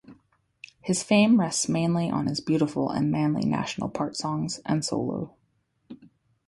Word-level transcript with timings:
His 0.81 1.03
fame 1.03 1.39
rests 1.39 1.69
mainly 1.69 2.09
on 2.09 2.25
his 2.25 2.39
beautiful 2.41 2.89
and 2.89 3.11
manly 3.11 3.45
national 3.45 3.91
partsongs 3.91 4.59
and 4.65 4.83
solos. 4.83 5.29